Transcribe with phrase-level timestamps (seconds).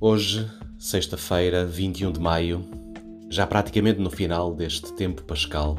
[0.00, 2.64] Hoje, sexta-feira, 21 de maio,
[3.28, 5.76] já praticamente no final deste tempo pascal,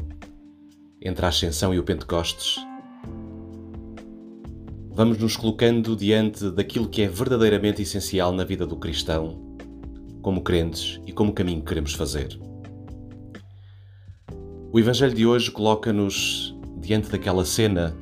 [1.00, 2.56] entre a Ascensão e o Pentecostes,
[4.90, 9.56] vamos nos colocando diante daquilo que é verdadeiramente essencial na vida do cristão,
[10.20, 12.38] como crentes e como caminho que queremos fazer.
[14.70, 17.96] O Evangelho de hoje coloca-nos diante daquela cena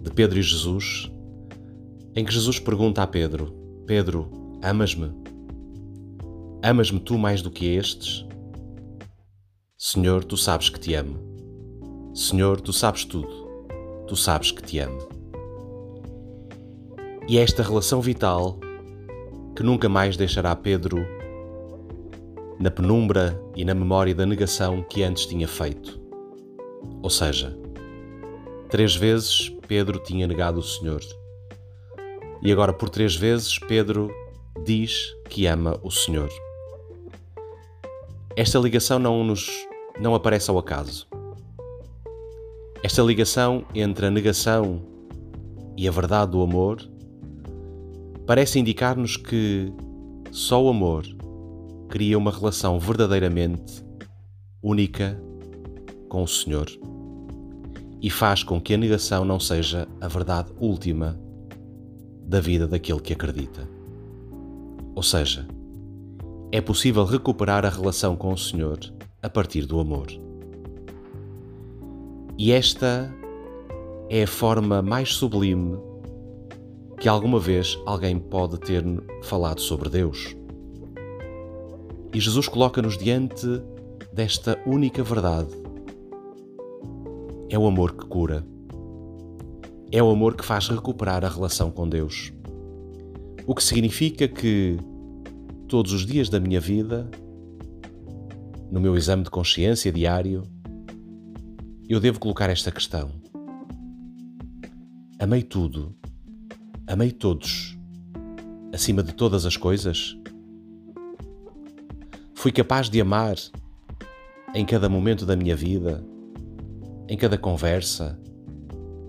[0.00, 1.10] de Pedro e Jesus,
[2.14, 3.52] em que Jesus pergunta a Pedro:
[3.84, 5.12] Pedro, amas-me?
[6.62, 8.26] Amas-me tu mais do que estes?
[9.78, 11.18] Senhor, tu sabes que te amo.
[12.14, 13.46] Senhor, tu sabes tudo.
[14.06, 14.98] Tu sabes que te amo.
[17.28, 18.58] E é esta relação vital
[19.54, 20.98] que nunca mais deixará Pedro
[22.58, 26.00] na penumbra e na memória da negação que antes tinha feito.
[27.02, 27.56] Ou seja,
[28.70, 31.00] três vezes Pedro tinha negado o Senhor.
[32.42, 34.10] E agora, por três vezes, Pedro
[34.64, 36.30] diz que ama o Senhor.
[38.36, 39.48] Esta ligação não nos
[40.00, 41.06] não aparece ao acaso.
[42.82, 44.82] Esta ligação entre a negação
[45.76, 46.78] e a verdade do amor
[48.26, 49.72] parece indicar-nos que
[50.30, 51.04] só o amor
[51.88, 53.84] cria uma relação verdadeiramente
[54.62, 55.20] única
[56.08, 56.66] com o Senhor
[58.02, 61.18] e faz com que a negação não seja a verdade última
[62.22, 63.68] da vida daquele que acredita.
[64.96, 65.46] Ou seja,
[66.50, 68.78] é possível recuperar a relação com o Senhor
[69.22, 70.06] a partir do amor.
[72.38, 73.14] E esta
[74.08, 75.78] é a forma mais sublime
[76.98, 78.82] que alguma vez alguém pode ter
[79.22, 80.34] falado sobre Deus.
[82.14, 83.46] E Jesus coloca-nos diante
[84.14, 85.50] desta única verdade.
[87.50, 88.46] É o amor que cura.
[89.92, 92.32] É o amor que faz recuperar a relação com Deus.
[93.46, 94.76] O que significa que
[95.68, 97.08] todos os dias da minha vida,
[98.72, 100.42] no meu exame de consciência diário,
[101.88, 103.08] eu devo colocar esta questão:
[105.16, 105.94] Amei tudo,
[106.88, 107.78] amei todos,
[108.72, 110.18] acima de todas as coisas?
[112.34, 113.36] Fui capaz de amar
[114.56, 116.04] em cada momento da minha vida,
[117.08, 118.18] em cada conversa,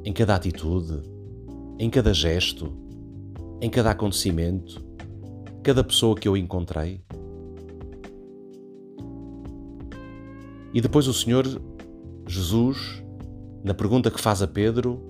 [0.05, 1.01] em cada atitude,
[1.79, 2.85] em cada gesto,
[3.61, 4.83] em cada acontecimento,
[5.63, 7.01] cada pessoa que eu encontrei.
[10.73, 11.45] E depois o Senhor
[12.27, 13.03] Jesus,
[13.63, 15.01] na pergunta que faz a Pedro,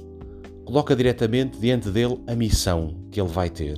[0.65, 3.77] coloca diretamente diante dele a missão que ele vai ter.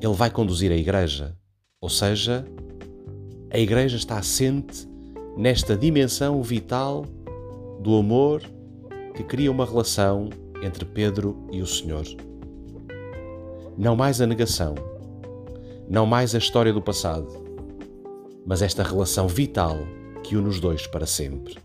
[0.00, 1.36] Ele vai conduzir a igreja,
[1.80, 2.46] ou seja,
[3.54, 4.84] a Igreja está assente
[5.36, 7.06] nesta dimensão vital
[7.80, 8.42] do amor
[9.14, 10.28] que cria uma relação
[10.60, 12.04] entre Pedro e o Senhor.
[13.76, 14.76] Não mais a negação,
[15.88, 17.28] não mais a história do passado,
[18.46, 19.76] mas esta relação vital
[20.22, 21.58] que une os dois para sempre.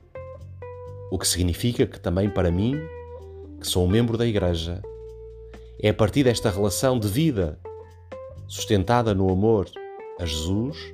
[1.11, 2.79] O que significa que também para mim,
[3.59, 4.81] que sou um membro da Igreja,
[5.79, 7.59] é a partir desta relação de vida,
[8.47, 9.69] sustentada no amor
[10.19, 10.91] a Jesus,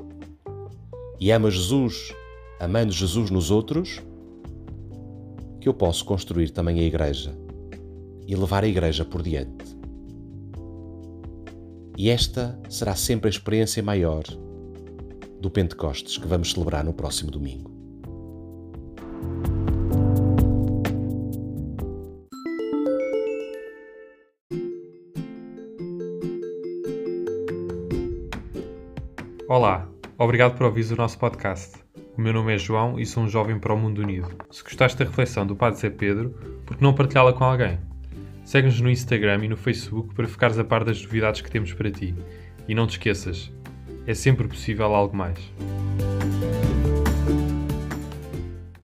[1.17, 2.13] e ama Jesus,
[2.59, 4.01] amando Jesus nos outros,
[5.61, 7.33] que eu posso construir também a Igreja
[8.27, 9.74] e levar a Igreja por diante.
[11.97, 14.23] E esta será sempre a experiência maior
[15.39, 17.73] do Pentecostes que vamos celebrar no próximo domingo.
[29.47, 31.77] Olá, Obrigado por ouvir o nosso podcast.
[32.17, 34.29] O meu nome é João e sou um jovem para o mundo unido.
[34.49, 36.29] Se gostaste da reflexão do Padre Zé Pedro,
[36.65, 37.77] por que não partilhá-la com alguém?
[38.45, 41.89] Segue-nos no Instagram e no Facebook para ficares a par das novidades que temos para
[41.89, 42.13] ti.
[42.67, 43.51] E não te esqueças,
[44.05, 45.39] é sempre possível algo mais.